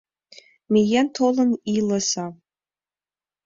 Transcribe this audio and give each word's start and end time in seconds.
Миен-толын 0.71 1.51
илыза. 1.75 2.25